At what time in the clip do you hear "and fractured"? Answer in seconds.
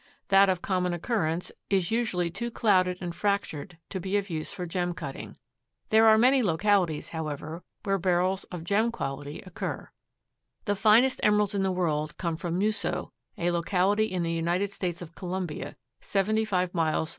3.01-3.77